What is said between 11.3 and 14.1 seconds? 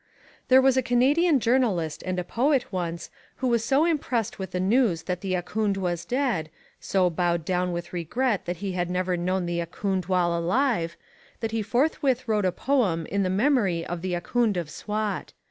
that he forthwith wrote a poem in memory of